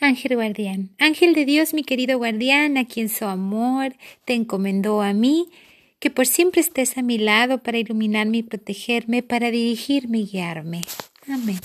Ángel 0.00 0.36
guardián, 0.36 0.90
ángel 0.98 1.34
de 1.34 1.46
Dios, 1.46 1.72
mi 1.72 1.82
querido 1.82 2.18
guardián, 2.18 2.76
a 2.76 2.84
quien 2.84 3.08
su 3.08 3.24
amor 3.24 3.94
te 4.24 4.34
encomendó 4.34 5.00
a 5.00 5.14
mí, 5.14 5.48
que 5.98 6.10
por 6.10 6.26
siempre 6.26 6.60
estés 6.60 6.98
a 6.98 7.02
mi 7.02 7.16
lado 7.16 7.62
para 7.62 7.78
iluminarme 7.78 8.38
y 8.38 8.42
protegerme, 8.42 9.22
para 9.22 9.50
dirigirme 9.50 10.18
y 10.18 10.26
guiarme. 10.26 10.82
Amén. 11.28 11.58